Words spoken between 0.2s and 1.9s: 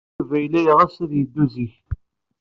yella yeɣs ad yeddu zik.